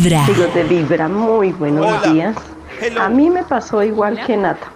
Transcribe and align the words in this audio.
Vibra. 0.00 0.24
Amigos 0.24 0.54
de 0.54 0.64
Vibra, 0.64 1.08
muy 1.08 1.52
buenos 1.52 1.84
Hola. 1.84 2.12
días. 2.12 2.36
Hello. 2.80 3.02
A 3.02 3.10
mí 3.10 3.28
me 3.28 3.42
pasó 3.44 3.82
igual 3.82 4.24
que 4.24 4.34
Nata. 4.34 4.72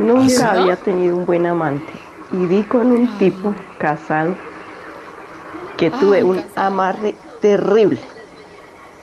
Nunca 0.00 0.50
había 0.50 0.74
tenido 0.74 1.16
un 1.16 1.24
buen 1.24 1.46
amante. 1.46 1.92
Y 2.32 2.46
vi 2.46 2.64
con 2.64 2.90
un 2.90 3.18
tipo 3.18 3.54
casado 3.78 4.34
que 5.76 5.92
tuve 5.92 6.24
un 6.24 6.42
amarre 6.56 7.14
terrible. 7.40 8.00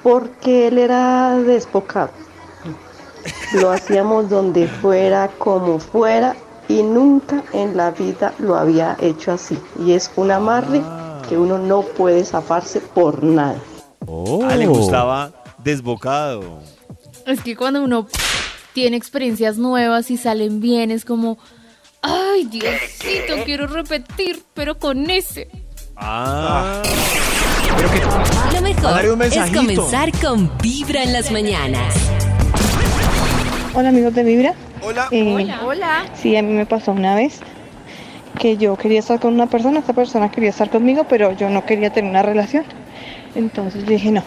Porque 0.04 0.68
él 0.68 0.78
era 0.78 1.38
despocado. 1.38 2.10
Lo 3.54 3.72
hacíamos 3.72 4.30
donde 4.30 4.68
fuera, 4.68 5.30
como 5.38 5.80
fuera. 5.80 6.36
Y 6.68 6.84
nunca 6.84 7.44
en 7.54 7.78
la 7.78 7.92
vida 7.92 8.34
lo 8.40 8.58
había 8.58 8.98
hecho 9.00 9.32
así. 9.32 9.58
Y 9.80 9.94
es 9.94 10.12
un 10.18 10.32
amarre 10.32 10.82
que 11.30 11.38
uno 11.38 11.58
no 11.58 11.84
puede 11.84 12.26
zafarse 12.26 12.82
por 12.82 13.24
nada. 13.24 13.56
Ah, 14.50 14.56
le 14.58 14.68
gustaba 14.68 15.32
desbocado. 15.64 16.60
Es 17.26 17.42
que 17.42 17.56
cuando 17.56 17.84
uno 17.84 18.08
tiene 18.74 18.98
experiencias 18.98 19.58
nuevas 19.58 20.12
y 20.12 20.18
salen 20.18 20.60
bien, 20.60 20.92
es 20.92 21.06
como, 21.06 21.38
ay, 22.02 22.46
Diosito, 22.46 23.44
quiero 23.46 23.68
repetir, 23.68 24.44
pero 24.54 24.78
con 24.78 25.10
ese. 25.10 25.48
Ah. 25.96 26.82
Lo 28.54 28.62
mejor 28.62 29.24
es 29.24 29.52
comenzar 29.52 30.12
con 30.20 30.52
Vibra 30.62 31.04
en 31.04 31.14
las 31.14 31.32
mañanas. 31.32 31.94
Hola 33.74 33.90
amigos 33.90 34.14
de 34.16 34.24
Vibra. 34.24 34.54
Hola. 34.82 35.08
Eh, 35.12 35.48
Hola. 35.64 36.06
Sí, 36.16 36.36
a 36.36 36.42
mí 36.42 36.54
me 36.54 36.66
pasó 36.66 36.92
una 36.92 37.16
vez 37.16 37.40
que 38.40 38.58
yo 38.58 38.76
quería 38.76 39.00
estar 39.00 39.20
con 39.20 39.34
una 39.34 39.48
persona, 39.48 39.80
esta 39.80 39.94
persona 39.94 40.32
quería 40.32 40.50
estar 40.50 40.70
conmigo, 40.70 41.06
pero 41.08 41.32
yo 41.34 41.50
no 41.50 41.66
quería 41.66 41.92
tener 41.92 42.10
una 42.10 42.24
relación. 42.24 42.66
Entonces 43.36 43.86
dije, 43.86 44.12
no, 44.12 44.24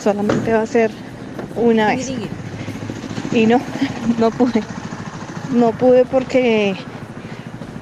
solamente 0.00 0.52
va 0.52 0.62
a 0.62 0.66
ser 0.66 0.90
una 1.56 1.88
vez. 1.88 2.10
Y 3.32 3.46
no, 3.46 3.60
no 4.18 4.30
pude. 4.30 4.62
No 5.52 5.72
pude 5.72 6.04
porque, 6.04 6.76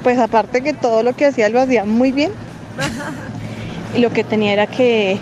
pues 0.02 0.18
aparte 0.18 0.62
que 0.62 0.72
todo 0.72 1.02
lo 1.02 1.14
que 1.14 1.26
hacía 1.26 1.48
lo 1.48 1.60
hacía 1.60 1.84
muy 1.84 2.12
bien. 2.12 2.32
Y 3.94 4.00
lo 4.00 4.10
que 4.10 4.24
tenía 4.24 4.52
era 4.52 4.66
que 4.66 5.18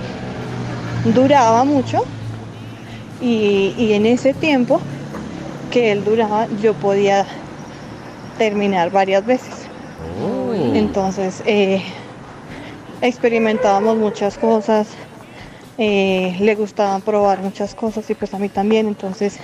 duraba 1.14 1.64
mucho. 1.64 2.04
Y, 3.20 3.74
y 3.78 3.94
en 3.94 4.06
ese 4.06 4.34
tiempo 4.34 4.80
que 5.70 5.92
él 5.92 6.04
duraba, 6.04 6.46
yo 6.62 6.74
podía 6.74 7.26
terminar 8.38 8.90
varias 8.90 9.24
veces. 9.24 9.66
Entonces, 10.74 11.42
eh, 11.46 11.82
experimentábamos 13.00 13.96
muchas 13.96 14.38
cosas, 14.38 14.88
eh, 15.78 16.36
le 16.40 16.54
gustaba 16.54 16.98
probar 17.00 17.40
muchas 17.40 17.74
cosas 17.74 18.08
y 18.10 18.14
pues 18.14 18.32
a 18.34 18.38
mí 18.38 18.48
también. 18.48 18.86
Entonces, 18.86 19.38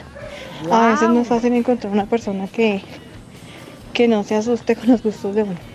a 0.70 0.88
veces 0.88 1.08
no 1.08 1.20
es 1.20 1.28
fácil 1.28 1.52
encontrar 1.52 1.92
una 1.92 2.06
persona 2.06 2.46
que, 2.46 2.82
que 3.92 4.08
no 4.08 4.24
se 4.24 4.36
asuste 4.36 4.76
con 4.76 4.88
los 4.90 5.02
gustos 5.02 5.34
de 5.34 5.42
uno 5.44 5.72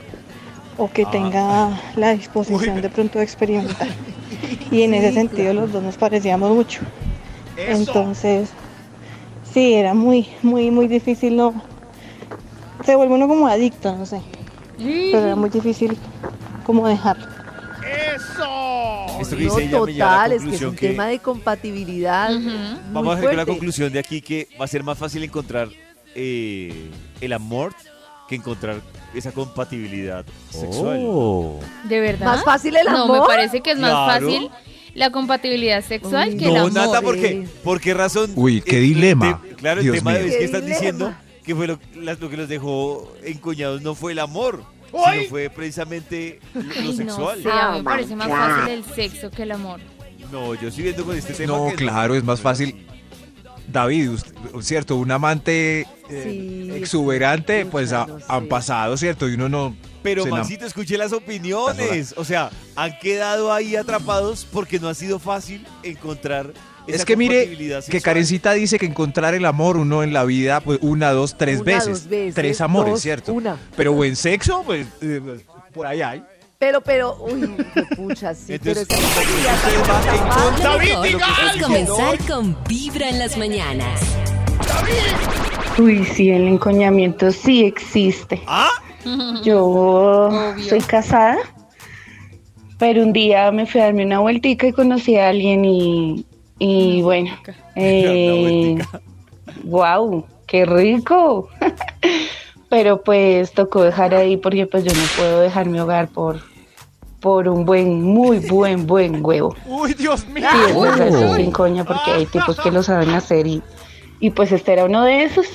o 0.77 0.89
que 0.91 1.05
tenga 1.05 1.79
la 1.95 2.13
disposición 2.13 2.81
de 2.81 2.89
pronto 2.89 3.19
de 3.19 3.25
experimentar. 3.25 3.87
Y 4.69 4.81
en 4.81 4.93
ese 4.93 5.13
sentido 5.13 5.53
los 5.53 5.71
dos 5.71 5.81
nos 5.81 5.95
parecíamos 5.95 6.51
mucho. 6.51 6.81
Entonces, 7.55 8.49
sí, 9.53 9.73
era 9.73 9.93
muy, 9.93 10.27
muy, 10.43 10.71
muy 10.71 10.87
difícil, 10.87 11.37
no. 11.37 11.53
Se 12.85 12.95
vuelve 12.95 13.15
uno 13.15 13.29
como 13.29 13.47
adicto, 13.47 13.95
no 13.95 14.05
sé. 14.05 14.21
Pero 14.77 15.19
era 15.25 15.35
muy 15.37 15.49
difícil 15.49 15.97
como 16.65 16.85
dejarlo. 16.85 17.25
Esto 19.21 19.37
que 19.37 19.43
No, 19.45 19.55
dice 19.55 19.67
ella 19.69 19.79
me 19.85 19.93
lleva 19.93 20.23
a 20.23 20.27
la 20.27 20.35
es 20.35 20.43
que 20.43 20.55
es 20.55 20.61
un 20.61 20.75
que, 20.75 20.87
tema 20.89 21.07
de 21.07 21.19
compatibilidad. 21.19 22.31
Ujú. 22.35 22.41
muy 22.49 22.49
vamos 22.93 23.13
a 23.13 23.17
sacar 23.17 23.35
la 23.35 23.43
fuerte. 23.43 23.51
conclusión 23.51 23.93
de 23.93 23.99
aquí 23.99 24.21
que 24.21 24.47
va 24.59 24.65
a 24.65 24.67
ser 24.67 24.83
más 24.83 24.97
fácil 24.97 25.23
encontrar 25.23 25.69
eh, 26.15 26.89
el 27.21 27.33
amor 27.33 27.73
que 28.27 28.35
encontrar 28.35 28.81
esa 29.13 29.31
compatibilidad 29.31 30.25
sexual. 30.49 30.99
¿De 31.87 31.99
verdad? 31.99 32.25
¿Más 32.25 32.43
fácil 32.43 32.75
el 32.75 32.85
No, 32.85 33.03
amor? 33.03 33.21
me 33.21 33.25
parece 33.27 33.61
que 33.61 33.71
es 33.71 33.79
más 33.79 33.91
Claro. 33.91 34.25
fácil 34.27 34.49
la 34.95 35.11
compatibilidad 35.11 35.83
sexual 35.83 36.29
Uy, 36.29 36.37
que 36.37 36.45
el 36.47 36.53
No, 36.53 36.59
amor. 36.61 36.73
Nata, 36.73 37.01
¿por 37.01 37.15
qué? 37.15 37.47
¿Por 37.63 37.79
qué 37.79 37.93
razón? 37.93 38.31
Uy, 38.35 38.61
qué 38.61 38.77
Eh, 38.77 38.81
dilema. 38.81 39.41
te- 39.47 39.55
claro, 39.55 39.79
el 39.79 39.85
Dios 39.85 39.97
tema 39.97 40.13
de 40.13 40.19
mío. 40.19 40.27
es 40.27 40.33
que 40.33 40.39
Qué 40.39 40.45
están 40.45 40.61
dilema. 40.61 40.79
diciendo 40.79 41.13
que 41.45 41.55
fue 41.55 41.67
lo, 41.67 41.79
las- 41.95 42.19
lo 42.19 42.29
que 42.29 42.37
los 42.37 42.49
dejó 42.49 43.13
encoñados 43.23 43.81
no 43.81 43.95
fue 43.95 44.11
el 44.11 44.19
amor, 44.19 44.63
sino 44.91 45.29
fue 45.29 45.49
precisamente 45.49 46.39
lo, 46.53 46.61
lo 46.63 46.71
Ay, 46.79 46.87
no 46.89 46.93
sexual. 46.95 47.43
sé, 47.43 47.49
a 47.51 47.71
mí 47.71 47.77
me 47.79 47.83
parece 47.83 48.15
más 48.15 48.27
fácil 48.29 48.73
el 48.73 48.83
sexo 48.85 49.31
que 49.31 49.43
el 49.43 49.51
amor. 49.51 49.79
No, 50.31 50.53
yo 50.55 50.67
estoy 50.69 50.83
viendo 50.85 51.05
con 51.05 51.15
este 51.15 51.33
tema 51.33 51.53
No, 51.57 51.69
que 51.69 51.75
claro, 51.75 52.15
es 52.15 52.23
más 52.23 52.41
fácil. 52.41 52.85
David, 53.67 54.09
usted- 54.11 54.33
cierto, 54.61 54.95
un 54.95 55.11
amante 55.11 55.81
eh, 56.09 56.23
Sí, 56.23 56.71
exuberante, 56.73 57.65
pues 57.65 57.91
ha- 57.93 58.07
no 58.07 58.17
han 58.27 58.47
pasado, 58.47 58.95
¿cierto? 58.97 59.27
Y 59.29 59.33
uno 59.33 59.49
no... 59.49 59.75
Pero 60.03 60.25
Maxito, 60.25 60.65
escuché 60.65 60.97
las 60.97 61.11
opiniones. 61.13 62.13
O 62.17 62.23
sea, 62.23 62.49
han 62.75 62.97
quedado 62.99 63.51
ahí 63.51 63.75
atrapados 63.75 64.47
porque 64.51 64.79
no 64.79 64.87
ha 64.89 64.93
sido 64.93 65.19
fácil 65.19 65.65
encontrar 65.83 66.53
esa 66.87 66.97
Es 66.97 67.05
que 67.05 67.17
mire, 67.17 67.57
que. 67.89 67.99
Karencita 68.01 68.53
dice 68.53 68.79
que 68.79 68.85
encontrar 68.85 69.33
el 69.33 69.45
amor 69.45 69.75
uno 69.75 70.03
en 70.03 70.13
la 70.13 70.23
vida, 70.23 70.61
pues 70.61 70.79
una, 70.81 71.11
dos, 71.11 71.37
tres 71.37 71.59
Una, 71.59 71.65
veces. 71.73 71.87
dos 72.03 72.07
veces, 72.09 72.35
Tres 72.35 72.61
amores, 72.61 72.93
dos, 72.93 73.01
¿cierto? 73.01 73.33
una. 73.33 73.57
Pero 73.75 73.91
buen 73.91 74.15
sexo, 74.15 74.63
pues 74.65 74.87
eh, 75.01 75.21
por 75.73 75.85
ahí 75.85 76.01
hay. 76.01 76.23
Pero, 76.57 76.81
pero, 76.81 77.17
uy, 77.19 77.55
qué 77.73 77.83
pucha, 77.95 78.33
sí. 78.33 78.53
Entonces, 78.53 78.87
pero 78.87 79.01
es 81.03 81.15
algo. 81.21 81.67
comenzar 81.67 82.17
con 82.27 82.57
Vibra 82.67 83.09
en 83.09 83.19
las 83.19 83.37
mañanas. 83.37 84.01
Uy, 85.77 86.03
sí, 86.05 86.29
el 86.31 86.47
encoñamiento 86.47 87.31
sí 87.31 87.65
existe. 87.65 88.41
¿Ah? 88.47 88.71
Yo 89.43 89.65
Obvio. 89.65 90.63
soy 90.63 90.79
casada, 90.81 91.37
pero 92.77 93.03
un 93.03 93.13
día 93.13 93.51
me 93.51 93.65
fui 93.65 93.81
a 93.81 93.85
darme 93.85 94.05
una 94.05 94.19
vueltica 94.19 94.67
y 94.67 94.73
conocí 94.73 95.15
a 95.15 95.29
alguien 95.29 95.65
y, 95.65 96.25
y 96.59 97.01
bueno, 97.01 97.31
eh, 97.75 98.77
wow, 99.63 100.25
qué 100.45 100.65
rico. 100.65 101.49
pero 102.69 103.01
pues 103.01 103.51
tocó 103.53 103.83
dejar 103.83 104.13
ahí 104.13 104.37
porque 104.37 104.67
pues 104.67 104.83
yo 104.83 104.91
no 104.93 105.01
puedo 105.17 105.39
dejar 105.39 105.67
mi 105.67 105.79
hogar 105.79 106.09
por, 106.09 106.41
por 107.19 107.47
un 107.47 107.65
buen, 107.65 108.01
muy 108.01 108.39
buen, 108.39 108.85
buen 108.85 109.25
huevo. 109.25 109.55
Uy, 109.65 109.93
Dios 109.93 110.27
mío. 110.27 110.47
Sí, 110.51 111.03
eso 111.03 111.25
es 111.25 111.35
sin 111.35 111.51
coña 111.51 111.83
porque 111.83 112.11
hay 112.11 112.25
tipos 112.25 112.59
que 112.59 112.71
lo 112.71 112.83
saben 112.83 113.09
hacer 113.11 113.47
y, 113.47 113.61
y 114.19 114.29
pues 114.31 114.51
este 114.51 114.73
era 114.73 114.85
uno 114.85 115.03
de 115.03 115.23
esos. 115.23 115.47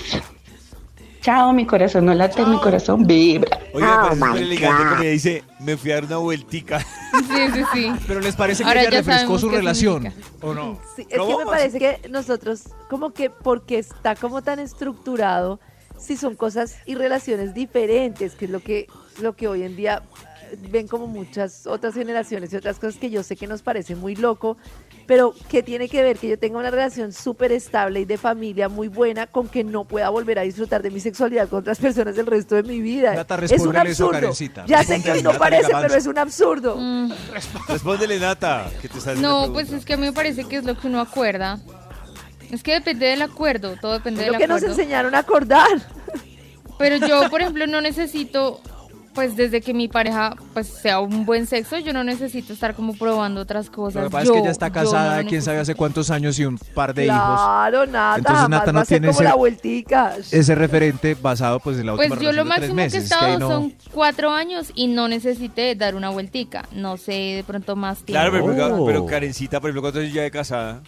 Chao, 1.23 1.53
mi 1.53 1.65
corazón 1.65 2.07
no 2.07 2.15
late, 2.15 2.45
mi 2.45 2.59
corazón 2.59 3.07
vibra. 3.07 3.57
Oye, 3.73 3.87
me 3.87 3.93
parece 3.93 4.19
súper 4.19 4.43
elegante 4.43 4.83
como 4.83 5.01
ella 5.03 5.11
dice, 5.11 5.45
me 5.61 5.77
fui 5.77 5.93
a 5.93 5.95
dar 5.95 6.05
una 6.07 6.17
vueltica. 6.17 6.81
Sí, 6.81 7.49
sí, 7.55 7.63
sí. 7.73 7.93
Pero 8.09 8.21
les 8.21 8.35
parece 8.35 8.65
que 8.65 8.69
Ahora 8.69 8.81
ella 8.81 8.91
ya 8.91 8.97
refrescó 8.99 9.21
sabemos 9.21 9.41
su 9.41 9.51
qué 9.51 9.57
relación, 9.57 10.03
significa. 10.03 10.47
¿o 10.47 10.55
no? 10.55 10.81
Sí, 10.97 11.07
es 11.09 11.21
que 11.21 11.37
me 11.39 11.47
parece 11.47 11.79
que 11.79 12.09
nosotros, 12.09 12.65
como 12.91 13.11
que 13.13 13.31
porque 13.31 13.79
está 13.79 14.17
como 14.17 14.43
tan 14.43 14.59
estructurado, 14.59 15.61
si 15.97 16.17
son 16.17 16.35
cosas 16.35 16.79
y 16.87 16.97
relaciones 16.97 17.55
diferentes, 17.55 18.35
que 18.35 18.47
es 18.47 18.51
lo 18.51 18.59
que, 18.59 18.89
lo 19.21 19.37
que 19.37 19.47
hoy 19.47 19.63
en 19.63 19.77
día 19.77 20.03
ven 20.71 20.89
como 20.89 21.07
muchas 21.07 21.67
otras 21.67 21.95
generaciones 21.95 22.53
y 22.53 22.57
otras 22.57 22.79
cosas 22.79 22.97
que 23.01 23.11
yo 23.11 23.23
sé 23.23 23.37
que 23.37 23.47
nos 23.47 23.63
parece 23.63 23.95
muy 23.97 24.17
loco, 24.17 24.57
pero 25.07 25.35
que 25.49 25.63
tiene 25.63 25.89
que 25.89 26.03
ver 26.03 26.19
que 26.19 26.29
yo 26.29 26.39
tenga 26.39 26.59
una 26.59 26.71
relación 26.71 27.13
súper 27.13 27.53
estable 27.53 28.01
y 28.01 28.05
de 28.05 28.19
familia 28.19 28.69
muy 28.69 28.89
buena 28.89 29.27
con 29.27 29.49
que 29.49 29.65
no 29.65 29.85
pueda 29.85 30.09
volver 30.11 30.39
a 30.39 30.43
disfrutar 30.43 30.83
de 30.83 30.91
mi 30.91 31.01
sexualidad 31.01 31.49
con 31.49 31.61
otras 31.61 31.79
personas 31.79 32.17
el 32.19 32.27
resto 32.27 32.55
de 32.55 32.63
mi 32.63 32.81
vida. 32.81 33.15
Nata, 33.15 33.37
es 33.45 33.53
un 33.63 33.75
eso 33.75 33.81
absurdo. 33.81 34.11
Karencita. 34.13 34.65
Ya 34.67 34.83
sé 34.85 35.03
que 35.03 35.23
no 35.23 35.33
Nata, 35.33 35.39
parece, 35.39 35.73
pero 35.81 35.95
es 35.95 36.07
un 36.07 36.19
absurdo. 36.19 36.77
Mm, 36.79 37.13
Respóndele, 37.69 38.19
Nata, 38.19 38.71
que 38.81 38.89
te 38.89 38.99
estás 38.99 39.19
No, 39.19 39.53
pues 39.53 39.71
es 39.73 39.85
que 39.85 39.95
a 39.95 39.97
mí 39.97 40.07
me 40.07 40.13
parece 40.13 40.45
que 40.45 40.57
es 40.57 40.65
lo 40.65 40.79
que 40.79 40.87
uno 40.87 41.01
acuerda. 41.01 41.59
Es 42.51 42.63
que 42.63 42.73
depende 42.73 43.07
del 43.07 43.23
acuerdo, 43.23 43.77
todo 43.81 43.93
depende 43.95 44.21
Es 44.21 44.27
del 44.27 44.33
lo 44.35 44.39
que 44.39 44.47
nos 44.47 44.59
acuerdo. 44.59 44.75
enseñaron 44.81 45.15
a 45.15 45.19
acordar. 45.19 45.69
Pero 46.79 46.97
yo, 46.97 47.31
por 47.31 47.41
ejemplo, 47.41 47.67
no 47.67 47.81
necesito, 47.81 48.61
pues 49.15 49.37
desde 49.37 49.61
que 49.61 49.75
mi 49.75 49.89
pareja 49.89 50.35
pues 50.55 50.69
sea 50.69 51.01
un 51.01 51.25
buen 51.27 51.47
sexo, 51.47 51.79
yo 51.79 51.93
no 51.93 52.03
necesito 52.05 52.53
estar 52.53 52.75
como 52.75 52.95
probando 52.95 53.41
otras 53.43 53.69
cosas. 53.71 54.03
Lo 54.05 54.09
que 54.09 54.13
pasa 54.13 54.25
Yo- 54.25 54.31
es 54.33 54.37
que 54.37 54.41
ella 54.43 54.51
está 54.51 54.71
casada, 54.71 55.23
no 55.23 55.29
quién 55.29 55.43
sabe 55.43 55.59
hace 55.59 55.75
cuántos 55.75 56.11
años 56.11 56.39
y 56.39 56.45
un 56.45 56.57
par 56.59 56.95
de 56.95 57.07
hijos. 57.07 57.17
Claro, 57.17 57.87
nada, 57.87 58.17
Entonces, 58.19 58.49
Nata 58.49 58.73
no 58.73 58.85
tiene 58.85 59.09
como 59.09 59.21
ese- 59.21 59.25
la 59.29 59.35
vueltica. 59.35 60.17
Ese 60.31 60.55
referente 60.55 61.15
basado 61.15 61.61
pues 61.61 61.79
en 61.79 61.87
la 61.87 61.95
Pues 61.97 62.11
última 62.11 62.31
yo 62.31 62.33
lo 62.37 62.45
máximo 62.45 62.77
que 62.77 62.85
he 62.87 62.91
que 62.91 62.97
estado 62.99 63.39
no- 63.39 63.49
son 63.49 63.75
cuatro 63.93 64.31
años 64.31 64.73
y 64.75 64.87
no 64.87 65.09
necesité 65.09 65.75
dar 65.75 65.95
una 65.95 66.11
vueltica. 66.11 66.67
No 66.73 66.97
sé, 66.97 67.13
de 67.13 67.45
pronto 67.47 67.77
más 67.77 67.99
tiempo. 67.99 68.13
Claro, 68.13 68.33
pero, 68.57 68.77
Oh. 68.83 68.87
pero 68.87 69.07
Karencita, 69.07 69.61
por 69.61 69.71
ejemplo, 69.71 69.83
¿cuántos 69.83 70.03
años 70.03 70.15
ya 70.15 70.23
de 70.23 70.31
casada? 70.31 70.81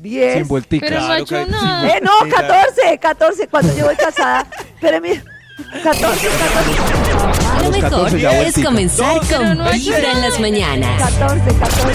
Diez. 0.00 0.34
Sin 0.34 0.46
vueltica. 0.46 0.86
Pero 0.86 1.00
no 1.00 1.04
ha 1.06 1.16
Claro, 1.16 1.22
hecho 1.24 1.46
nada. 1.50 1.88
Eh, 1.88 2.00
no, 2.02 2.10
14, 2.30 2.98
14, 3.00 3.48
cuando 3.48 3.76
yo 3.76 3.84
voy 3.86 3.96
casada. 3.96 4.46
Pero 4.80 5.00
mira, 5.00 5.22
14, 5.58 6.28
14, 6.28 7.62
Lo 7.64 7.70
mejor 7.70 7.80
14 7.90 8.20
ya 8.20 8.42
es 8.42 8.54
comenzar 8.64 9.18
con 9.26 9.58
Vibra 9.72 10.12
en 10.12 10.20
las 10.22 10.40
mañanas. 10.40 11.12
14, 11.18 11.58
14. 11.58 11.92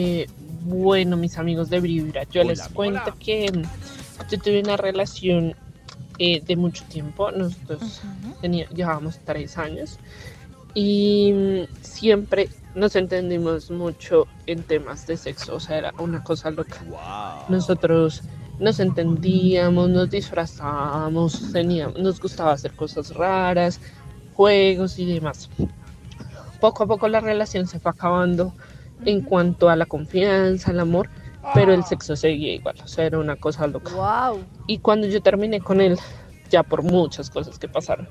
Eh, 0.00 0.26
Bueno, 0.62 1.16
mis 1.16 1.36
amigos 1.38 1.68
de 1.70 1.80
Vibra, 1.80 2.24
yo 2.24 2.40
Hola, 2.40 2.50
les 2.50 2.60
hola. 2.60 2.70
cuento 2.74 3.14
que 3.20 3.52
mm, 3.52 3.62
yo 4.30 4.38
tuve 4.40 4.60
una 4.60 4.76
relación 4.76 5.54
eh, 6.18 6.42
de 6.44 6.56
mucho 6.56 6.82
tiempo. 6.84 7.30
Nosotros 7.30 8.00
tenía- 8.40 8.68
llevábamos 8.70 9.18
tres 9.24 9.58
años 9.58 9.98
y 10.74 11.32
mm, 11.32 11.82
siempre 11.82 12.48
nos 12.74 12.96
entendimos 12.96 13.70
mucho 13.70 14.26
en 14.46 14.62
temas 14.62 15.06
de 15.06 15.16
sexo. 15.18 15.54
O 15.56 15.60
sea, 15.60 15.76
era 15.78 15.94
una 15.98 16.24
cosa 16.24 16.50
loca. 16.50 16.82
Wow. 16.88 17.44
Nosotros 17.48 18.22
nos 18.58 18.80
entendíamos, 18.80 19.88
nos 19.88 20.10
disfrazábamos, 20.10 21.52
teníamos, 21.52 21.98
nos 21.98 22.20
gustaba 22.20 22.52
hacer 22.52 22.72
cosas 22.72 23.14
raras, 23.14 23.80
juegos 24.34 24.98
y 24.98 25.06
demás. 25.06 25.50
Poco 26.60 26.84
a 26.84 26.86
poco 26.86 27.08
la 27.08 27.20
relación 27.20 27.66
se 27.66 27.78
fue 27.78 27.90
acabando 27.90 28.52
en 29.04 29.20
cuanto 29.20 29.68
a 29.68 29.76
la 29.76 29.86
confianza, 29.86 30.70
el 30.70 30.80
amor, 30.80 31.08
pero 31.54 31.72
el 31.72 31.84
sexo 31.84 32.16
seguía 32.16 32.54
igual, 32.54 32.76
o 32.82 32.88
sea, 32.88 33.04
era 33.04 33.18
una 33.18 33.36
cosa 33.36 33.66
loca. 33.66 33.92
Wow. 33.92 34.42
Y 34.66 34.78
cuando 34.78 35.06
yo 35.06 35.20
terminé 35.20 35.60
con 35.60 35.80
él, 35.80 35.98
ya 36.50 36.62
por 36.62 36.82
muchas 36.82 37.30
cosas 37.30 37.58
que 37.58 37.68
pasaron, 37.68 38.08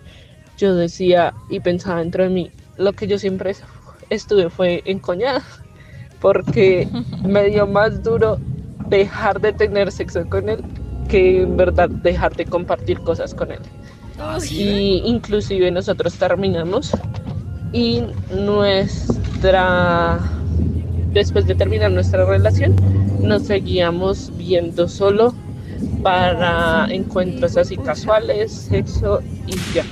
yo 0.58 0.76
decía 0.76 1.34
y 1.50 1.60
pensaba 1.60 2.00
dentro 2.00 2.24
de 2.24 2.30
mí, 2.30 2.52
lo 2.78 2.94
que 2.94 3.08
yo 3.08 3.18
siempre 3.18 3.56
estuve 4.10 4.50
fue 4.50 4.84
encoñada, 4.86 5.44
porque 6.22 6.88
me 7.24 7.46
dio 7.46 7.66
más 7.68 8.04
duro 8.04 8.40
dejar 8.90 9.40
de 9.42 9.54
tener 9.54 9.92
sexo 9.92 10.28
con 10.30 10.50
él 10.50 10.64
que 11.08 11.42
en 11.44 11.58
verdad 11.58 11.90
dejar 11.90 12.36
de 12.36 12.46
compartir 12.46 13.00
cosas 13.00 13.34
con 13.34 13.52
él. 13.52 13.60
Y 14.50 15.02
inclusive 15.06 15.70
nosotros 15.72 16.16
terminamos 16.16 16.92
y 17.74 18.04
nuestra 18.34 20.20
después 21.12 21.46
de 21.48 21.56
terminar 21.56 21.92
nuestra 21.92 22.26
relación 22.26 22.76
nos 23.22 23.44
seguíamos 23.44 24.32
viendo 24.38 24.88
solo 24.88 25.34
para 26.02 26.88
encuentros 26.90 27.58
así 27.58 27.78
casuales, 27.78 28.52
sexo 28.52 29.22
y 29.48 29.56
ya. 29.74 29.84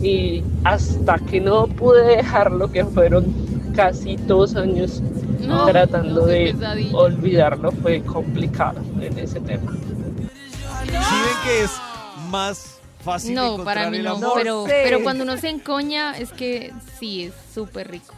Y 0.00 0.44
hasta 0.64 1.18
que 1.18 1.40
no 1.40 1.66
pude 1.66 2.16
dejarlo, 2.16 2.70
que 2.70 2.84
fueron 2.84 3.24
casi 3.74 4.16
dos 4.16 4.54
años 4.54 5.02
No, 5.40 5.66
tratando 5.66 6.20
no, 6.22 6.26
de 6.26 6.52
pesadilla. 6.52 6.96
olvidarlo, 6.96 7.72
fue 7.72 8.00
complicado 8.02 8.80
en 9.00 9.18
ese 9.18 9.40
tema. 9.40 9.72
¿Sí 9.72 10.90
ven 10.90 11.36
que 11.44 11.64
es 11.64 11.70
más 12.30 12.78
fácil 13.04 13.34
No, 13.34 13.52
encontrar 13.54 13.76
para 13.76 13.90
mí 13.90 13.98
el 13.98 14.04
no, 14.04 14.12
amor? 14.16 14.32
pero, 14.36 14.66
sé. 14.66 14.80
pero 14.84 15.02
cuando 15.02 15.24
uno 15.24 15.36
se 15.36 15.48
encoña 15.50 16.16
es 16.18 16.30
que 16.32 16.72
sí, 16.98 17.24
es 17.24 17.32
súper 17.54 17.90
rico. 17.90 18.14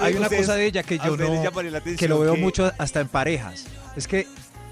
Hay 0.00 0.14
una 0.14 0.28
cosa 0.28 0.54
de 0.56 0.66
ella 0.66 0.82
que 0.82 0.98
yo 0.98 1.16
no, 1.16 1.42
que 1.96 2.08
lo 2.08 2.20
veo 2.20 2.36
mucho 2.36 2.72
hasta 2.78 3.00
en 3.00 3.08
parejas. 3.08 3.66
Es 3.96 4.08
que, 4.08 4.26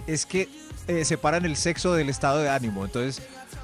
es 0.06 0.26
que 0.26 0.48
eh, 0.88 1.04
separan 1.04 1.44
el 1.44 1.56
sexo 1.56 1.94
del 1.94 2.08
estado 2.08 2.38
de 2.40 2.48
ánimo. 2.48 2.84
Entonces 2.84 3.22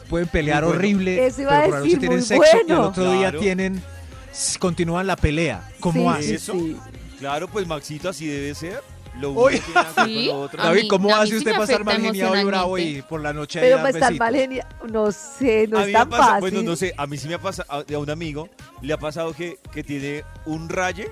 pueden 0.08 0.28
pelear 0.28 0.62
bueno. 0.64 0.78
horrible, 0.78 1.26
Eso 1.26 1.43
iba 1.43 1.61
pero 1.62 1.76
a 1.76 1.81
decir, 1.81 1.99
tienen 1.99 2.19
muy 2.19 2.26
sexo 2.26 2.56
y 2.56 2.61
al 2.61 2.67
bueno. 2.67 2.82
otro 2.88 3.11
día 3.11 3.19
Claro. 3.23 3.40
tienen 3.40 3.82
s- 4.31 4.58
continúan 4.61 5.06
la 5.08 5.17
pelea. 5.17 5.69
¿Cómo 5.81 6.12
Sí, 6.12 6.19
hace? 6.19 6.28
sí, 6.28 6.34
¿Eso? 6.34 6.52
sí. 6.52 6.76
Claro, 7.18 7.48
pues 7.48 7.66
Maxito, 7.66 8.08
así 8.08 8.26
debe 8.26 8.54
ser. 8.54 8.82
Lo 9.18 9.30
uno 9.30 9.40
Uy. 9.44 9.52
tiene 9.60 9.64
que 9.66 9.72
ver 9.72 9.94
con 9.94 10.04
Sí. 10.06 10.26
lo 10.26 10.40
otro. 10.40 10.60
A 10.62 10.66
David, 10.66 10.82
mí- 10.82 10.88
¿cómo 10.88 11.08
a 11.08 11.16
mí 11.16 11.22
hace 11.22 11.30
sí 11.30 11.36
usted 11.38 11.50
me 11.52 11.52
para 11.58 11.64
estar 11.64 11.80
afecta 11.80 11.94
y 11.94 12.10
bravo 12.44 12.76
y 12.78 12.82
emocionalmente. 12.82 13.02
por 13.08 13.20
la 13.22 13.32
noche 13.32 13.60
Pero 13.60 13.76
ahí 13.76 13.82
dar 13.82 13.90
estar 13.94 14.10
besitos? 14.10 14.18
mal 14.26 14.34
genia- 14.34 14.68
no 14.92 15.12
sé, 15.12 15.66
no 15.68 15.78
a 15.78 15.80
es 15.80 15.86
mí 15.86 15.92
me 15.94 15.98
tan 15.98 16.10
pasa, 16.10 16.22
fácil. 16.24 16.40
bueno, 16.40 16.62
no 16.62 16.76
sé, 16.76 16.92
a 16.96 17.06
mí 17.06 17.16
sí 17.16 17.28
me 17.28 17.34
ha 17.34 17.38
pasado, 17.38 17.68
a 17.72 17.94
a 17.94 17.98
un 17.98 18.10
amigo 18.10 18.48
le 18.82 18.92
ha 18.92 18.98
pasado 18.98 19.32
que, 19.32 19.58
que 19.72 19.82
tiene 19.82 20.22
un 20.44 20.68
raye, 20.68 21.08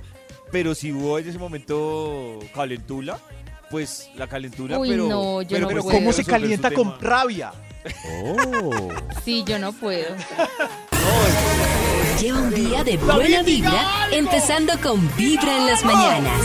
pero 0.53 0.75
si 0.75 0.93
hubo 0.93 1.19
en 1.19 1.27
ese 1.31 1.39
momento 1.39 2.41
calentula, 2.55 3.19
pues 3.71 4.11
la 4.17 4.27
calentura, 4.27 4.79
Uy, 4.79 4.91
pero... 4.91 5.09
no, 5.09 5.41
yo 5.43 5.49
pero 5.49 5.61
no 5.63 5.69
Pero 5.69 5.83
puedo. 5.85 5.97
¿cómo 5.97 6.13
se 6.13 6.25
calienta 6.27 6.71
con 6.73 6.99
tema. 6.99 6.99
rabia? 7.01 7.53
Oh. 8.23 8.89
Sí, 9.25 9.45
yo 9.47 9.59
no 9.59 9.73
puedo. 9.73 10.15
Lleva 12.25 12.41
un 12.41 12.55
día 12.55 12.83
de 12.83 12.97
buena 12.97 13.43
vibra, 13.43 14.09
empezando 14.11 14.73
con 14.83 15.15
Vibra 15.15 15.59
en 15.59 15.67
las 15.67 15.85
mañanas. 15.85 16.41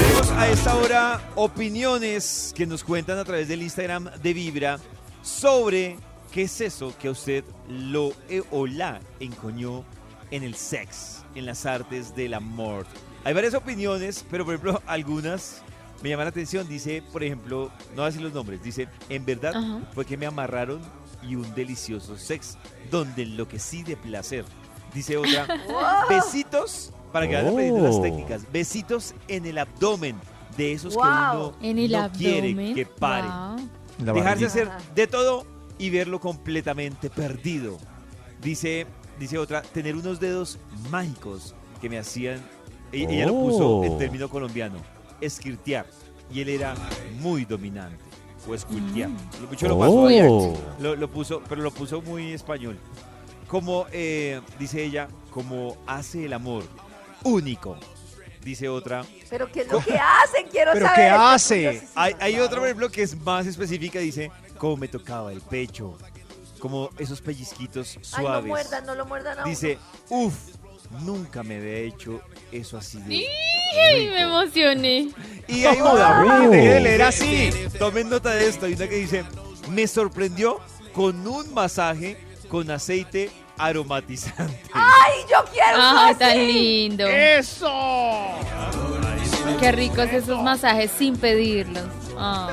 Tenemos 0.00 0.30
a 0.30 0.48
esta 0.48 0.76
hora 0.76 1.20
opiniones 1.34 2.52
que 2.54 2.66
nos 2.66 2.84
cuentan 2.84 3.18
a 3.18 3.24
través 3.24 3.48
del 3.48 3.62
Instagram 3.62 4.08
de 4.22 4.32
Vibra 4.32 4.78
sobre 5.22 5.96
qué 6.30 6.42
es 6.42 6.60
eso 6.60 6.94
que 7.00 7.08
a 7.08 7.10
usted 7.10 7.42
lo 7.68 8.12
e- 8.28 8.44
o 8.52 8.68
la 8.68 9.00
encoñó 9.18 9.82
en 10.30 10.44
el 10.44 10.54
sex, 10.54 11.24
en 11.34 11.44
las 11.46 11.66
artes 11.66 12.14
del 12.14 12.34
amor. 12.34 12.86
Hay 13.24 13.34
varias 13.34 13.54
opiniones, 13.54 14.24
pero 14.30 14.44
por 14.44 14.54
ejemplo 14.54 14.80
algunas 14.86 15.62
me 16.00 16.10
llaman 16.10 16.26
la 16.26 16.30
atención. 16.30 16.68
Dice, 16.68 17.02
por 17.12 17.24
ejemplo, 17.24 17.72
no 17.90 17.96
voy 17.96 18.02
a 18.04 18.06
decir 18.06 18.22
los 18.22 18.32
nombres, 18.32 18.62
dice, 18.62 18.86
en 19.08 19.24
verdad 19.26 19.56
Ajá. 19.56 19.80
fue 19.96 20.04
que 20.06 20.16
me 20.16 20.26
amarraron 20.26 20.80
y 21.22 21.34
un 21.36 21.54
delicioso 21.54 22.16
sex 22.16 22.56
donde 22.90 23.22
enloquecí 23.22 23.82
de 23.82 23.96
placer. 23.96 24.44
Dice 24.94 25.16
otra, 25.16 25.46
besitos, 26.08 26.92
para 27.12 27.28
que 27.28 27.34
vayan 27.34 27.52
aprendiendo 27.52 27.86
las 27.86 28.00
técnicas, 28.02 28.50
besitos 28.52 29.14
en 29.28 29.46
el 29.46 29.58
abdomen, 29.58 30.16
de 30.56 30.72
esos 30.72 30.94
Wow. 30.94 31.04
que 31.04 31.36
uno 31.36 31.54
En 31.62 31.78
el 31.78 31.92
no 31.92 31.98
abdomen. 31.98 32.18
quiere 32.56 32.74
que 32.74 32.86
pare. 32.86 33.28
Wow. 33.28 34.14
Dejarse 34.14 34.46
hacer 34.46 34.68
de 34.94 35.06
todo 35.06 35.46
y 35.78 35.90
verlo 35.90 36.20
completamente 36.20 37.08
perdido. 37.08 37.78
Dice, 38.42 38.86
dice 39.18 39.38
otra, 39.38 39.62
tener 39.62 39.94
unos 39.94 40.18
dedos 40.18 40.58
mágicos 40.90 41.54
que 41.80 41.88
me 41.88 41.98
hacían, 41.98 42.40
ella 42.92 43.26
lo 43.26 43.34
puso 43.34 43.84
en 43.84 43.96
término 43.98 44.28
colombiano, 44.28 44.78
esquirtear. 45.20 45.86
Y 46.32 46.40
él 46.40 46.48
era 46.48 46.74
muy 47.20 47.44
dominante. 47.44 48.04
O 48.48 48.54
esquirtear. 48.54 49.10
Lo 49.40 49.48
mucho 49.48 49.68
lo 49.68 49.78
pasó 49.78 50.06
allá. 50.06 50.24
Lo, 50.78 50.96
lo 50.96 51.08
puso, 51.10 51.42
pero 51.48 51.62
lo 51.62 51.70
puso 51.70 52.00
muy 52.00 52.32
español. 52.32 52.78
Como, 53.46 53.86
eh, 53.92 54.40
dice 54.58 54.82
ella, 54.82 55.08
como 55.30 55.76
hace 55.86 56.24
el 56.24 56.32
amor. 56.32 56.64
Único. 57.24 57.76
Dice 58.42 58.68
otra. 58.68 59.04
Pero 59.28 59.50
¿qué 59.52 59.62
es 59.62 59.68
lo 59.70 59.80
que 59.80 59.98
hacen? 59.98 60.46
Quiero 60.50 60.72
¿Pero 60.72 60.86
saber. 60.86 61.00
qué 61.00 61.10
hace? 61.10 61.82
Hay, 61.94 62.14
hay 62.18 62.38
otra, 62.40 62.58
por 62.58 62.66
ejemplo, 62.68 62.88
que 62.90 63.02
es 63.02 63.18
más 63.20 63.46
específica. 63.46 63.98
Dice, 63.98 64.30
como 64.56 64.76
me 64.78 64.88
tocaba 64.88 65.32
el 65.32 65.40
pecho. 65.42 65.98
Como 66.58 66.90
esos 66.98 67.20
pellizquitos 67.20 67.96
Ay, 67.96 68.02
no 68.02 68.04
suaves. 68.04 68.46
muerdan, 68.46 68.86
no 68.86 68.94
lo 68.94 69.04
muerdan 69.06 69.40
a. 69.40 69.44
Dice, 69.44 69.78
uff, 70.08 70.34
nunca 71.04 71.42
me 71.42 71.56
había 71.56 71.78
hecho 71.78 72.20
eso 72.52 72.76
así 72.78 72.98
de 73.00 73.04
Ay, 73.72 74.00
rico". 74.00 74.14
me 74.14 74.20
emocioné. 74.22 75.08
Y 75.48 75.64
hay 75.64 75.80
una, 75.80 76.48
de 76.48 76.80
leer 76.80 77.02
así. 77.02 77.50
tomen 77.78 78.08
nota 78.08 78.30
de 78.30 78.48
esto, 78.48 78.66
hay 78.66 78.74
una 78.74 78.86
que 78.88 78.96
dice, 78.96 79.24
me 79.68 79.86
sorprendió 79.86 80.60
con 80.92 81.26
un 81.26 81.52
masaje 81.52 82.16
con 82.48 82.70
aceite 82.70 83.30
aromatizante. 83.58 84.60
Ay, 84.72 85.12
yo 85.30 85.44
quiero 85.52 85.76
Ay, 85.76 86.10
así. 86.10 86.18
tan 86.18 86.36
lindo. 86.38 87.06
¡Eso! 87.08 87.70
Qué 89.58 89.72
ricos 89.72 90.08
esos 90.12 90.42
masajes 90.42 90.90
sin 90.96 91.16
pedirlos. 91.16 91.84
Ah. 92.16 92.50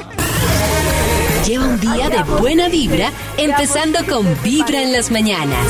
Lleva 1.45 1.65
un 1.65 1.79
día 1.79 2.09
de 2.09 2.23
buena 2.23 2.67
vibra, 2.67 3.11
empezando 3.37 3.99
con 4.05 4.25
Vibra 4.43 4.81
en 4.81 4.91
las 4.91 5.11
mañanas. 5.11 5.65